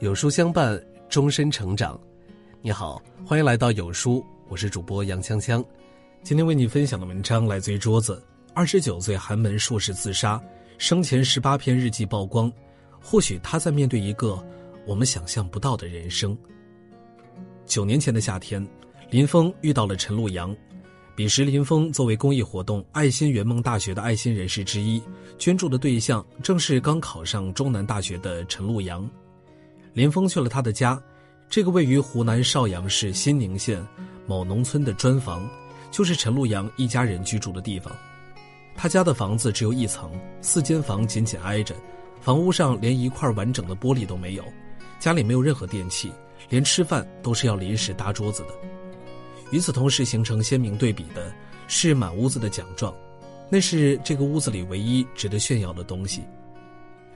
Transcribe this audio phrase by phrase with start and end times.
[0.00, 2.00] 有书相伴，终身成长。
[2.62, 5.64] 你好，欢迎来到有书，我是主播杨锵锵。
[6.22, 8.22] 今天为你分享的文章来自于桌子。
[8.54, 10.40] 二十九岁寒门硕士自杀，
[10.78, 12.52] 生前十八篇日记曝光。
[13.00, 14.40] 或许他在面对一个
[14.86, 16.36] 我们想象不到的人生。
[17.66, 18.66] 九年前的夏天，
[19.10, 20.54] 林峰遇到了陈璐阳。
[21.18, 25.02] 彼时，林峰作为公益活动爱心圆梦大学的爱心人士之一，
[25.36, 29.04] 捐助的对象正是刚考上中南大学的陈璐阳。
[29.94, 30.96] 林峰去了他的家，
[31.50, 33.84] 这个位于湖南邵阳市新宁县
[34.28, 35.44] 某农村的砖房，
[35.90, 37.92] 就是陈璐阳一家人居住的地方。
[38.76, 41.74] 他家的房子只有一层，四间房紧紧挨着，
[42.20, 44.44] 房屋上连一块完整的玻璃都没有，
[45.00, 46.12] 家里没有任何电器，
[46.48, 48.50] 连吃饭都是要临时搭桌子的。
[49.50, 51.32] 与此同时，形成鲜明对比的
[51.66, 52.94] 是满屋子的奖状，
[53.50, 56.22] 那是这个屋子里唯一值得炫耀的东西。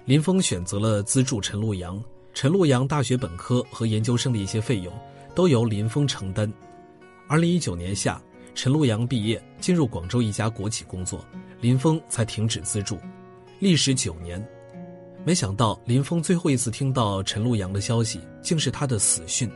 [0.04, 2.02] 林峰选择了资助陈璐阳。
[2.34, 4.90] 陈洛阳大学本科和研究生的一些费用，
[5.34, 6.50] 都由林峰承担。
[7.28, 8.18] 二零一九年夏，
[8.54, 11.22] 陈洛阳毕业，进入广州一家国企工作，
[11.60, 12.98] 林峰才停止资助，
[13.58, 14.42] 历时九年。
[15.26, 19.46] 没想到林峰最后一次听到陈洛阳的消息，竟是他的死讯。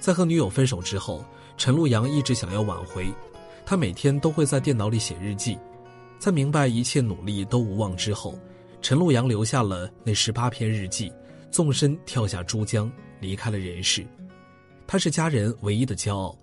[0.00, 1.22] 在和女友分手之后，
[1.62, 3.06] 陈洛阳一直想要挽回，
[3.64, 5.56] 他每天都会在电脑里写日记。
[6.18, 8.36] 在明白一切努力都无望之后，
[8.80, 11.12] 陈洛阳留下了那十八篇日记。
[11.52, 12.90] 纵身跳下珠江，
[13.20, 14.04] 离开了人世。
[14.88, 16.36] 他是家人唯一的骄傲。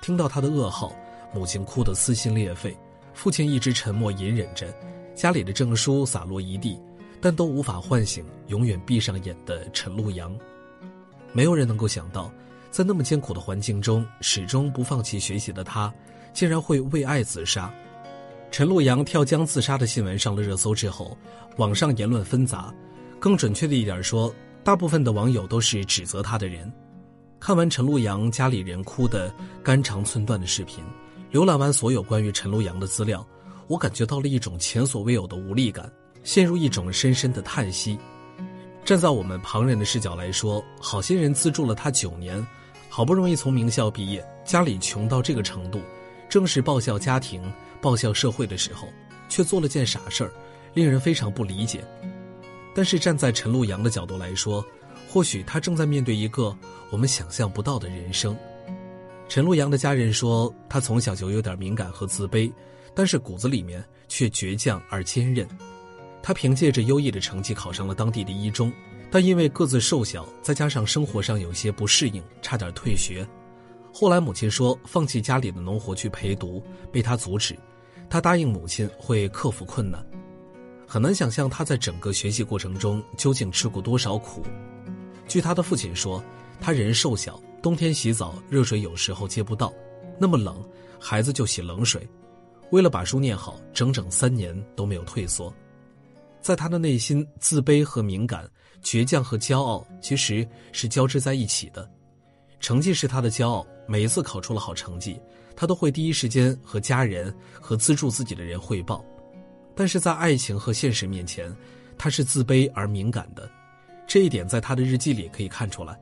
[0.00, 0.96] 听到他的噩耗，
[1.34, 2.74] 母亲哭得撕心裂肺，
[3.12, 4.74] 父亲一直沉默隐忍着。
[5.14, 6.80] 家里的证书洒落一地，
[7.20, 10.34] 但都无法唤醒永远闭上眼的陈璐阳。
[11.34, 12.32] 没有人能够想到，
[12.74, 15.94] 在那么艰苦的环境中，始终不放弃学习的他，
[16.32, 17.72] 竟然会为爱自杀。
[18.50, 21.16] 陈璐阳跳江自杀的新闻上了热搜之后，
[21.56, 22.74] 网上言论纷杂。
[23.20, 24.34] 更准确的一点说。
[24.64, 26.72] 大部分的网友都是指责他的人。
[27.38, 29.32] 看完陈璐阳家里人哭得
[29.62, 30.82] 肝肠寸断的视频，
[31.30, 33.24] 浏览完所有关于陈璐阳的资料，
[33.68, 35.92] 我感觉到了一种前所未有的无力感，
[36.24, 37.96] 陷入一种深深的叹息。
[38.84, 42.44] 站在我们旁人的视角来说，好心人资助了他九年，
[42.96, 45.80] 好不容易从名校毕业，家里穷到这个程度，
[46.28, 47.42] 正是报效家庭、
[47.82, 48.86] 报效社会的时候，
[49.28, 50.30] 却做了件傻事儿，
[50.74, 51.84] 令人非常不理解。
[52.72, 54.64] 但是站在陈璐阳的角度来说，
[55.08, 56.56] 或许他正在面对一个
[56.88, 58.36] 我们想象不到的人生。
[59.28, 62.48] 陈璐阳的家人说，他从小就有点敏感和自卑，
[62.94, 65.44] 但是骨子里面却倔强而坚韧。
[66.22, 68.72] 他凭借着优异的成绩考上了当地的一中，
[69.14, 73.24] 但因为个子瘦小，再加上生活上有些不适应，差点退学。
[73.92, 76.60] 后来母亲说放弃家里的农活去陪读，
[76.90, 77.56] 被他阻止。
[78.10, 80.04] 他答应母亲会克服困难。
[80.84, 84.42] 很难想象他在整个学习过程中究竟吃过多少苦。
[85.28, 86.20] 据他的父亲说，
[86.60, 89.72] 他人瘦小，冬天洗澡热水有时候接不到，
[90.18, 90.60] 那么冷，
[90.98, 92.04] 孩子就洗冷水。
[92.70, 95.54] 为了把书念好，整整三年都没有退缩。
[96.44, 98.46] 在他的内心，自卑和敏感、
[98.82, 101.90] 倔强和骄傲其实是交织在一起的。
[102.60, 105.18] 成绩是他的骄傲，每一次考出了好成绩，
[105.56, 109.02] 他都会第一时间和家人和资助自己的人汇报。
[109.74, 111.50] 但是在爱情和现实面前，
[111.96, 113.50] 他是自卑而敏感的，
[114.06, 115.98] 这一点在他的日记里可以看出来。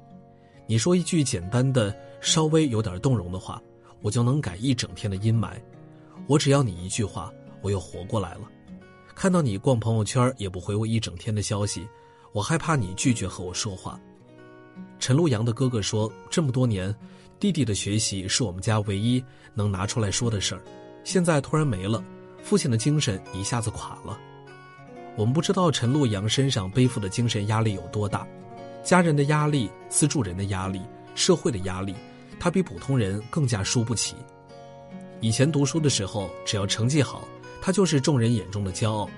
[0.66, 3.62] 你说一句简单的、稍微有点动容的话，
[4.00, 5.52] 我就能改一整天的阴霾。
[6.26, 8.40] 我只要你一句话，我又活过来了。
[9.14, 11.86] 看到你逛朋友圈也不回我一整天的消息，
[12.32, 14.00] 我害怕你拒绝和我说话。
[14.98, 16.94] 陈璐阳的哥哥说，这么多年，
[17.38, 19.22] 弟弟的学习是我们家唯一
[19.54, 20.62] 能拿出来说的事儿，
[21.04, 22.02] 现在突然没了。
[22.42, 24.18] 父亲的精神一下子垮了，
[25.16, 28.26] 我们不知道陈璐阳身上背负的精神压力有多大，
[28.82, 30.80] 家人的压力、资助人的压力、
[31.14, 31.94] 社会的压力，
[32.40, 34.16] 他比普通人更加输不起。
[35.20, 37.28] 以前读书的时候，只要成绩好，
[37.62, 39.08] 他就是众人眼中的骄傲。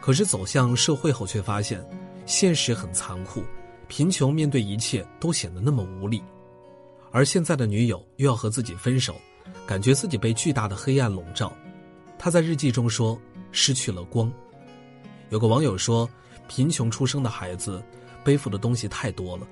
[0.00, 1.82] 可是走向社会后，却发现
[2.26, 3.42] 现实很残酷，
[3.88, 6.22] 贫穷面对一切都显得那么无力。
[7.10, 9.14] 而现在的女友又要和自己分手，
[9.66, 11.50] 感觉自己被巨大的黑暗笼罩。
[12.18, 13.18] 他在日记中说
[13.52, 14.30] ：“失去了光。”
[15.30, 16.08] 有个网友说
[16.48, 17.82] ：“贫穷出生的孩子，
[18.22, 19.46] 背负的东西太多了，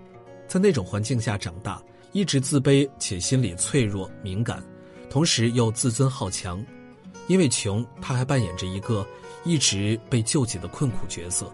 [0.46, 1.82] 在那种环境下长大，
[2.12, 4.62] 一直自卑且心理脆弱敏感，
[5.08, 6.62] 同时又自尊好强。
[7.28, 9.06] 因为穷，他还扮演着一个
[9.44, 11.52] 一直被救济的困苦角色。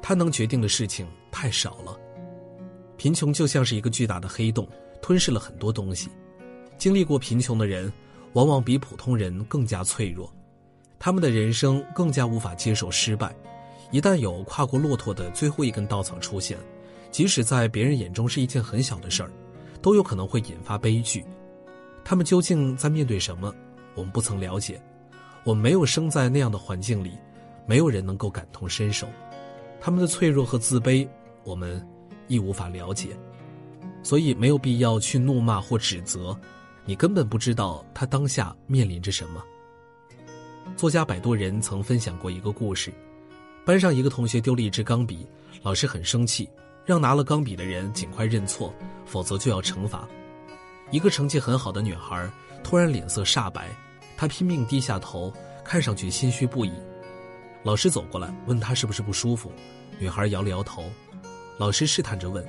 [0.00, 1.98] 他能决定的事情太少了。
[2.96, 4.66] 贫穷就像是一个巨大的黑洞，
[5.02, 6.08] 吞噬了很多东西。
[6.76, 7.92] 经历过贫穷的人，
[8.32, 10.32] 往往比普通人更加脆弱。”
[11.00, 13.32] 他们的人生更加无法接受失败，
[13.92, 16.58] 一旦有跨过骆驼的最后一根稻草出现，
[17.12, 19.30] 即使在别人眼中是一件很小的事儿，
[19.80, 21.24] 都有可能会引发悲剧。
[22.04, 23.54] 他们究竟在面对什么？
[23.94, 24.80] 我们不曾了解，
[25.48, 27.12] 我没有生在那样的环境里，
[27.64, 29.08] 没有人能够感同身受。
[29.80, 31.08] 他们的脆弱和自卑，
[31.42, 31.82] 我们
[32.26, 33.16] 亦无法了解，
[34.02, 36.38] 所以没有必要去怒骂或指责。
[36.84, 39.42] 你根本不知道他当下面临着什么。
[40.76, 42.92] 作家摆渡人曾分享过一个故事：
[43.64, 45.26] 班上一个同学丢了一支钢笔，
[45.62, 46.46] 老师很生气，
[46.84, 48.70] 让拿了钢笔的人尽快认错，
[49.06, 50.06] 否则就要惩罚。
[50.90, 52.30] 一个成绩很好的女孩
[52.62, 53.74] 突然脸色煞白，
[54.18, 55.32] 他拼命低下头，
[55.64, 56.72] 看上去心虚不已。
[57.62, 59.52] 老师走过来问他是不是不舒服，
[60.00, 60.82] 女孩摇了摇头。
[61.56, 62.44] 老师试探着问：“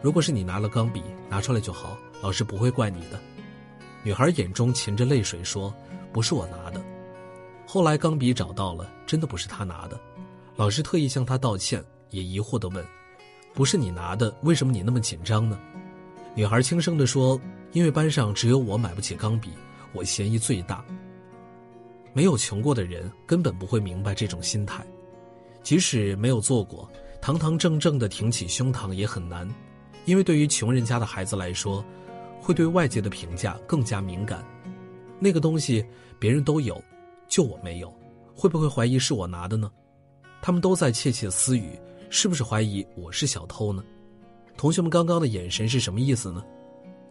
[0.00, 3.20] 如果是你拿了钢笔，拿出来就好，老师不会怪你的。”
[4.02, 5.72] 女孩眼中噙着泪水说
[6.14, 6.82] ：“不是我拿的。”
[7.68, 10.00] 后来钢笔找到了，真的不是她拿的。
[10.54, 12.82] 老师特意向她道歉，也疑惑地问
[13.52, 15.58] ：“不是你拿的，为什么你那么紧张呢？”
[16.34, 17.38] 女孩轻声地说
[17.72, 19.50] ：“因为班上只有我买不起钢笔，
[19.96, 20.84] 我嫌疑最大。”
[22.14, 24.86] 没有穷过的人根本不会明白这种心态，
[25.62, 26.88] 即使没有做过，
[27.20, 29.48] 堂堂正正的挺起胸膛也很难，
[30.04, 31.84] 因为对于穷人家的孩子来说。
[32.38, 34.44] 会对外界的评价更加敏感，
[35.18, 35.84] 那个东西
[36.16, 36.80] 别人都有，
[37.26, 37.92] 就我没有，
[38.36, 39.68] 会不会怀疑是我拿的呢？
[40.40, 41.76] 他们都在窃窃私语，
[42.08, 43.82] 是不是怀疑我是小偷呢？
[44.56, 46.44] 同学们刚刚的眼神是什么意思呢？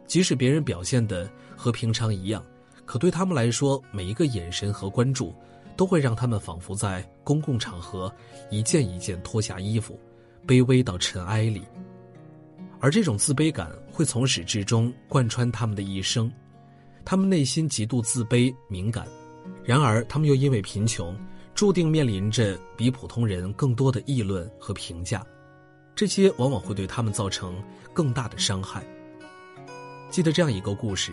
[0.07, 2.41] 即使别人表现的和平常一样，
[2.85, 5.33] 可对他们来说，每一个眼神和关注，
[5.75, 8.13] 都会让他们仿佛在公共场合
[8.49, 9.99] 一件一件脱下衣服，
[10.47, 11.63] 卑微到尘埃里。
[12.79, 16.31] 而这种自卑感会从始至终贯穿他们的一生，
[17.03, 19.07] 他们内心极度自卑敏感，
[19.63, 21.17] 然而他们又因为贫穷，
[21.55, 25.25] 注定面临着比普通人更多的议论和评价，
[25.95, 27.55] 这些往往会对他们造成
[27.93, 28.85] 更大的伤害。
[30.11, 31.11] 记得这样一个故事：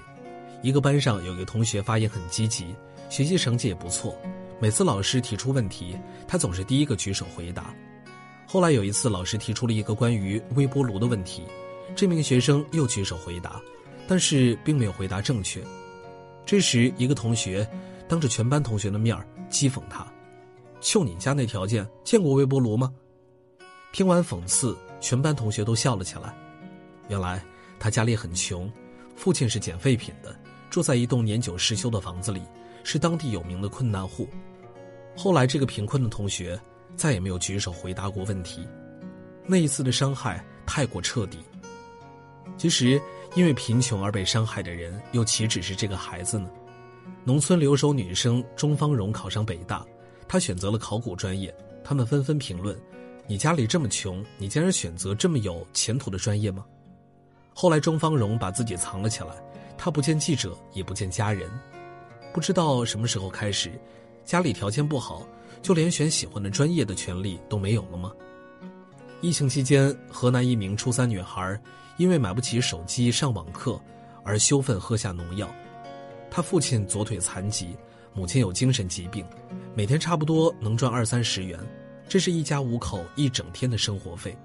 [0.62, 2.74] 一个班上有一个同学发言很积极，
[3.10, 4.16] 学习成绩也不错，
[4.60, 7.74] 每次老师提出问题，他总是第一个举手回答。
[8.46, 11.42] 后来有一次，老师提出了一个关于微波炉的问题。
[11.96, 13.60] 这名学生又举手回答，
[14.06, 15.60] 但是并没有回答正确。
[16.46, 17.68] 这时，一个同学
[18.08, 20.06] 当着全班同学的面儿讥讽他
[20.80, 22.92] ：“就你家那条件，见过微波炉吗？”
[23.92, 26.34] 听完讽刺，全班同学都笑了起来。
[27.08, 27.42] 原来
[27.78, 28.70] 他家里很穷，
[29.16, 30.34] 父亲是捡废品的，
[30.72, 32.40] 住在一栋年久失修的房子里，
[32.82, 34.26] 是当地有名的困难户。
[35.14, 36.58] 后来，这个贫困的同学
[36.96, 38.66] 再也没有举手回答过问题。
[39.46, 41.40] 那一次的伤害太过彻底。
[42.56, 42.98] 其实，
[43.34, 46.48] 因为贫穷而被伤害的人，又岂止是这个孩子呢？
[47.22, 49.84] 农村留守女生钟芳荣考上北大，
[50.26, 51.54] 她选择了考古专业。
[51.84, 52.74] 他们纷纷评论
[53.28, 56.64] ：“你家里这么穷，你竟然选择这么有前途的专业吗？”
[57.52, 59.34] 后来，钟芳荣把自己藏了起来，
[59.84, 61.50] 他不见记者，也不见家人。
[62.32, 63.72] 不知道什么时候开始，
[64.24, 65.26] 家里条件不好，
[65.60, 68.12] 就连选喜欢的专业的权利都没有了吗？
[69.20, 71.60] 疫情期间，河南一名初三女孩。
[71.96, 73.78] 因为买不起手机上网课，
[74.24, 75.52] 而羞愤喝下农药。
[76.30, 77.76] 他父亲左腿残疾，
[78.14, 79.26] 母亲有精神疾病，
[79.74, 81.58] 每天差不多能赚二三十元，
[82.08, 84.36] 这是一家五口一整天的生活费。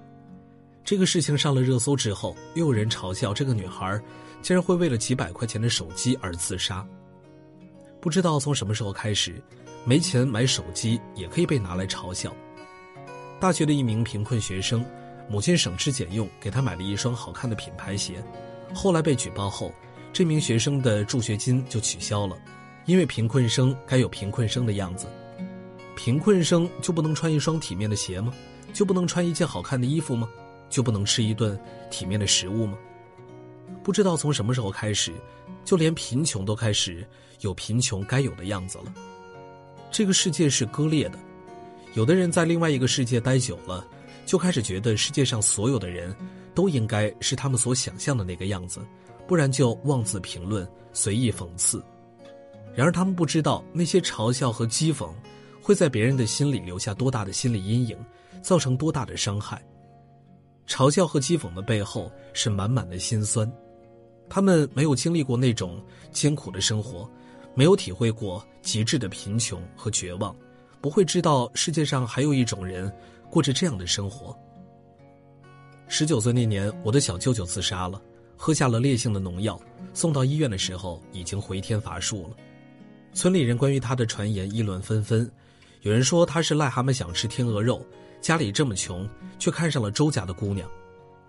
[0.88, 4.00] 这个事情上了热搜之后，又有人嘲笑这个女孩，
[4.40, 6.82] 竟然会为了几百块钱的手机而自杀。
[8.00, 9.34] 不知道从什么时候开始，
[9.84, 12.34] 没钱买手机也可以被拿来嘲笑。
[13.38, 14.82] 大学的一名贫困学生。
[15.28, 18.24] 母亲省吃俭用给他买了一双好看的品牌鞋，
[18.74, 19.70] 后来被举报后，
[20.10, 22.34] 这名学生的助学金就取消了，
[22.86, 25.06] 因为贫困生该有贫困生的样子，
[25.94, 28.32] 贫困生就不能穿一双体面的鞋吗？
[28.72, 30.26] 就不能穿一件好看的衣服吗？
[30.68, 31.58] 就不能吃一顿
[31.90, 32.78] 体面的食物吗？
[33.82, 35.12] 不知道从什么时候开始，
[35.64, 37.06] 就连贫穷都开始
[37.40, 38.92] 有贫穷该有的样子了。
[39.90, 41.18] 这个世界是割裂的，
[41.94, 43.86] 有的人在另外一个世界待久了。
[44.26, 46.14] 就开始觉得世界上所有的人，
[46.54, 48.78] 都应该是他们所想象的那个样子，
[49.26, 51.82] 不然就妄自评论、随意讽刺。
[52.74, 55.08] 然而他们不知道，那些嘲笑和讥讽，
[55.62, 57.96] 会在别人的心里留下多大的心理阴影，
[58.42, 59.62] 造成多大的伤害。
[60.68, 63.50] 嘲笑和讥讽的背后是满满的心酸，
[64.28, 65.82] 他们没有经历过那种
[66.12, 67.10] 艰苦的生活，
[67.54, 70.36] 没有体会过极致的贫穷和绝望，
[70.80, 72.92] 不会知道世界上还有一种人。
[73.30, 74.34] 过着这样的生活。
[75.86, 78.00] 十九岁那年，我的小舅舅自杀了，
[78.38, 79.60] 喝下了烈性的农药，
[79.92, 82.30] 送到医院的时候已经回天乏术了。
[83.12, 85.30] 村里人关于他的传言议论纷纷，
[85.82, 87.84] 有人说他是癞蛤蟆想吃天鹅肉，
[88.20, 89.08] 家里这么穷，
[89.38, 90.66] 却看上了周家的姑娘；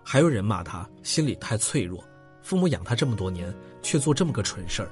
[0.04, 2.04] 还有人骂他心里太脆弱，
[2.42, 4.90] 父母养他这么多年，却做这么个蠢事儿。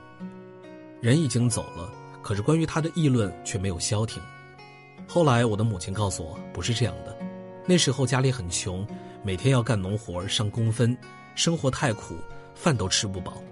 [1.00, 1.90] 人已经走了，
[2.22, 4.22] 可是关于他的议论却没有消停。
[5.06, 7.16] 后来我的母亲告诉我，不是这样的。
[7.66, 8.86] 那时候家里很穷，
[9.22, 10.96] 每天要干农活上工分，
[11.34, 12.14] 生活太苦，
[12.54, 13.42] 饭都吃不饱。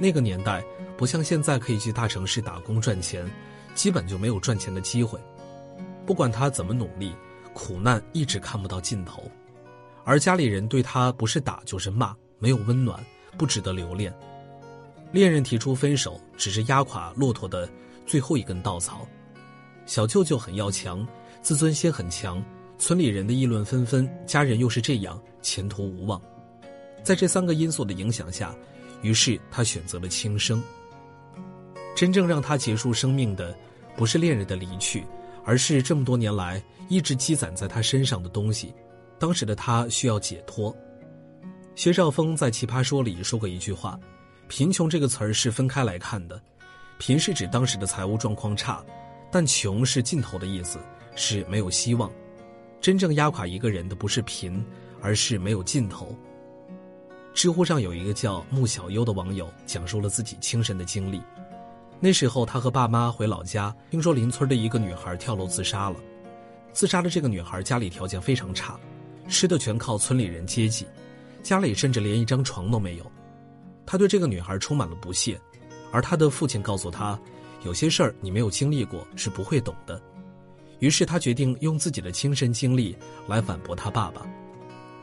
[0.00, 0.64] 那个年代
[0.96, 3.24] 不像现在可以去大城市打工赚钱，
[3.74, 5.18] 基本就没有赚钱的机会。
[6.04, 7.12] 不管他怎么努力，
[7.54, 9.22] 苦难一直看不到尽头，
[10.04, 13.04] 而家里人对他不是打就是骂，没有温暖，
[13.36, 14.12] 不值得留恋。
[15.12, 17.68] 恋人提出分手，只是压垮骆驼的
[18.06, 19.06] 最后一根稻草。
[19.84, 21.06] 小舅舅很要强，
[21.42, 22.42] 自尊心很强，
[22.78, 26.20] 村里人的议论纷纷，家人又是这样，前途无望。
[27.02, 28.54] 在这三个因素的影响下，
[29.02, 30.62] 于是他选择了轻生。
[31.94, 33.54] 真正让他结束生命的，
[33.96, 35.04] 不是恋人的离去。
[35.44, 38.74] 而是这么多年来一直积攒在他身上的东西，
[39.18, 40.74] 当时的他需要解脱。
[41.74, 43.98] 薛兆丰在《奇葩说》里说过一句话
[44.46, 46.40] ：“贫穷这个词儿是分开来看的，
[46.98, 48.84] 贫是指当时的财务状况差，
[49.30, 50.78] 但穷是尽头的意思，
[51.16, 52.10] 是没有希望。
[52.80, 54.62] 真正压垮一个人的不是贫，
[55.00, 56.14] 而是没有尽头。”
[57.32, 61.22] 知乎上有一个叫穆小优的网友讲述了自己亲身的经历。
[62.04, 65.96] 那时候，他和爸妈回老家，听说邻村的一个女孩跳楼自杀了。
[66.72, 68.76] 自杀的这个女孩家里条件非常差，
[69.28, 70.84] 吃的全靠村里人接济，
[71.44, 73.08] 家里甚至连一张床都没有。
[73.86, 75.40] 他对这个女孩充满了不屑，
[75.92, 77.16] 而他的父亲告诉他，
[77.62, 80.02] 有些事儿你没有经历过是不会懂的。
[80.80, 82.96] 于是他决定用自己的亲身经历
[83.28, 84.26] 来反驳他爸爸。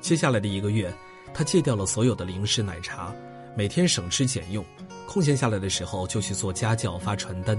[0.02, 0.94] 接下来的一个月，
[1.34, 3.16] 他戒掉了所有的零食奶茶，
[3.56, 4.66] 每天省吃俭用。
[5.10, 7.58] 空闲下来的时候，就去做家教、发传单。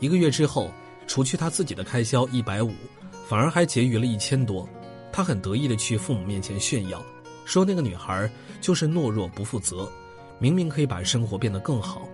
[0.00, 0.72] 一个月之后，
[1.06, 2.72] 除去他自己的开销一百五，
[3.28, 4.68] 反而还结余了一千多。
[5.12, 7.00] 他很得意的去父母面前炫耀，
[7.44, 8.28] 说那个女孩
[8.60, 9.88] 就是懦弱不负责，
[10.40, 12.08] 明明可以把生活变得更好。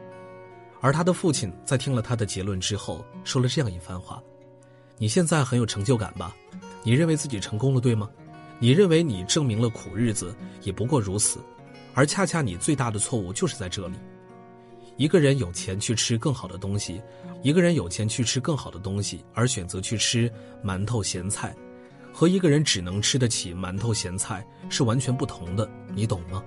[0.83, 4.23] 而他的父亲在听了他的结论之后，说了这样一番话
[4.99, 6.37] ：“你现在很有成就感吧？
[6.83, 8.11] 你认为自己成功了，对吗？
[8.59, 11.39] 你认为你证明了苦日子也不过如此，
[11.95, 13.95] 而恰恰你最大的错误就是在这里。”
[14.97, 17.03] 一个人有钱去吃更好的东西，
[17.43, 20.31] 一个人有钱去吃更好的东西，而选择去吃
[20.65, 21.55] 馒头咸菜，
[22.13, 26.43] 和一个人只能吃得起馒头咸菜是完全不同的，你懂吗？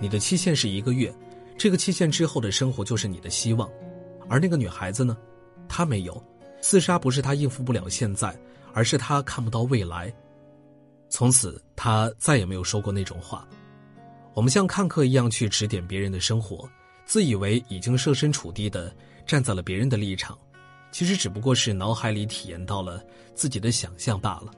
[0.00, 1.14] 你的期限是一个月，
[1.56, 3.70] 这个期限之后的生活就是你的希望，
[4.28, 5.16] 而那个女孩子呢，
[5.68, 6.22] 她没有，
[6.60, 8.36] 自杀不是她应付不了现在，
[8.72, 10.12] 而是她看不到未来。
[11.08, 13.46] 从此，她再也没有说过那种话。
[14.34, 16.68] 我们像看客一样去指点别人的生活。
[17.10, 18.94] 自以为已经设身处地的
[19.26, 20.38] 站在了别人的立场，
[20.92, 23.02] 其实只不过是脑海里体验到了
[23.34, 24.52] 自己的想象罢了。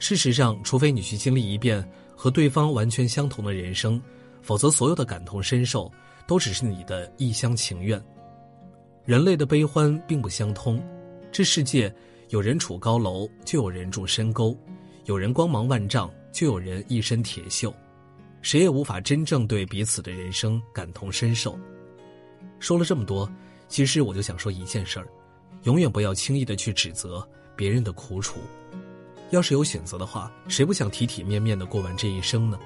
[0.00, 4.02] 事实上，除非你去经历一遍和对方完全相同的人生，
[4.42, 5.88] 否则所有的感同身受
[6.26, 8.04] 都只是你的一厢情愿。
[9.04, 10.84] 人类的悲欢并不相通，
[11.30, 11.94] 这世界
[12.30, 14.52] 有人处高楼，就有人住深沟；
[15.04, 17.72] 有人光芒万丈，就有人一身铁锈。
[18.42, 21.58] 谁也无法真正对彼此的人生感同身受。
[22.58, 23.30] 说了这么多，
[23.68, 25.06] 其实我就想说一件事儿：
[25.64, 27.26] 永远不要轻易的去指责
[27.56, 28.40] 别人的苦楚。
[29.30, 32.58] 要是有选择的话，谁不想体体面面的过完这一生呢？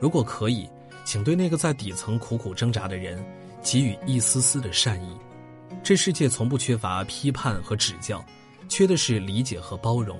[0.00, 0.68] 如果可以，
[1.04, 3.22] 请对那个在底层苦苦挣扎的人
[3.62, 5.16] 给予一丝丝的善意。
[5.82, 8.24] 这世界从不缺乏批判和指教，
[8.68, 10.18] 缺的是理解和包容。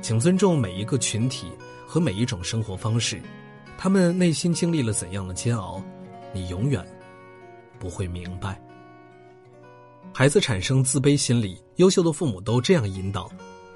[0.00, 1.50] 请尊重每一个群体
[1.86, 3.20] 和每一种生活方式。
[3.76, 5.82] 他们内心经历了怎样的煎熬，
[6.32, 6.84] 你永远
[7.78, 8.60] 不会明白。
[10.12, 13.30] 孩子产生自卑心理，优秀的父母都这样引导。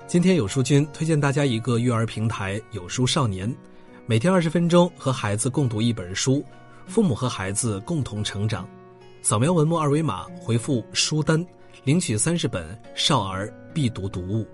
[0.07, 3.55] 今天有书君推荐大家一个育儿平台——有书少年，
[4.07, 6.43] 每天二十分钟和孩子共读一本书，
[6.87, 8.67] 父母和孩子共同成长。
[9.21, 11.45] 扫描文末二维码，回复“书单”，
[11.85, 14.47] 领取三十本少儿必读读物。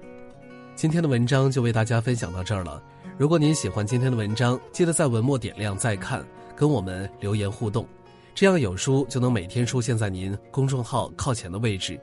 [0.75, 2.83] 今天的文章就为大家分享到这儿了。
[3.17, 7.87] 如果您喜欢今天的文章，记得在文末点亮再看，跟我们留言互动，
[8.35, 11.99] 这样有书就能每天出现在您公众号靠前的位置。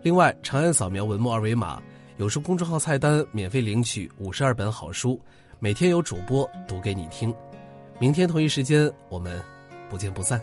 [0.00, 1.82] 另外，长按扫描文末二维码，
[2.18, 5.20] 有书公众号菜单免费领取五十二本好书，
[5.58, 7.34] 每天有主播读给你听。
[7.98, 9.42] 明天同一时间，我们
[9.90, 10.40] 不见不散。